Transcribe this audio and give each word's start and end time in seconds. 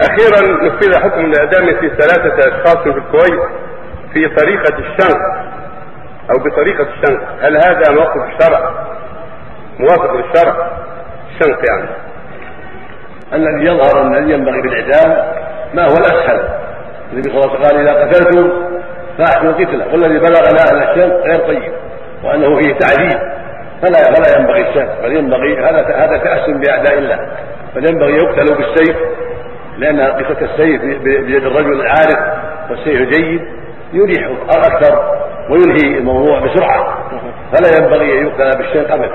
أخيرا 0.00 0.64
نفذ 0.64 1.00
حكم 1.00 1.20
الإعدام 1.20 1.80
في 1.80 1.88
ثلاثة 1.88 2.38
أشخاص 2.38 2.76
في 2.76 2.88
الكويت 2.88 3.42
في 4.12 4.28
طريقة 4.28 4.78
الشنق 4.78 5.20
أو 6.30 6.44
بطريقة 6.44 6.82
الشنق. 6.82 7.22
هل 7.40 7.56
هذا 7.56 7.92
موقف 7.92 8.34
الشرع 8.34 8.72
موافق 9.78 10.12
للشرع؟ 10.14 10.70
الشنق 11.30 11.58
يعني. 11.70 11.88
الذي 13.32 13.64
يظهر 13.64 14.02
أن 14.02 14.14
الذي 14.14 14.32
ينبغي 14.32 14.60
بالإعدام 14.60 15.34
ما 15.74 15.82
هو 15.82 15.94
الاسهل 15.96 16.48
النبي 17.12 17.30
صلى 17.30 17.44
الله 17.44 17.50
عليه 17.50 17.58
وسلم 17.58 17.64
قال 17.64 17.88
إذا 17.88 18.04
قتلتم 18.04 18.50
فاحسنوا 19.18 19.50
القتلة 19.50 19.92
والذي 19.92 20.18
بلغنا 20.18 20.62
ان 20.72 20.82
الشنق 20.82 21.16
غير 21.24 21.38
طيب 21.38 21.72
وأنه 22.24 22.60
فيه 22.60 22.74
تعذيب 22.74 23.18
فلا 23.82 24.14
فلا 24.14 24.38
ينبغي 24.38 24.68
الشنق 24.68 25.02
بل 25.02 25.16
ينبغي 25.16 25.58
هذا 25.58 25.96
هذا 25.96 26.18
تاسم 26.18 26.60
بأعداء 26.60 26.98
الله 26.98 27.28
بل 27.74 27.90
ينبغي 27.90 28.12
يقتل 28.12 28.54
بالسيف 28.54 28.96
لأن 29.80 30.00
قصة 30.00 30.40
السيف 30.40 30.82
بيد 31.02 31.44
الرجل 31.44 31.80
العارف 31.80 32.40
والسيف 32.70 33.08
جيد 33.08 33.40
يريح 33.92 34.30
أكثر 34.48 35.20
وينهي 35.50 35.98
الموضوع 35.98 36.38
بسرعة. 36.40 37.08
فلا 37.52 37.78
ينبغي 37.78 38.20
أن 38.20 38.26
يقتل 38.26 38.58
بالشنق 38.58 38.92
أبدا. 38.92 39.08